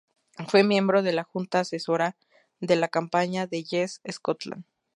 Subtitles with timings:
[0.47, 2.17] Fue miembro de la junta asesora
[2.59, 4.65] de la campaña de Yes Scotland.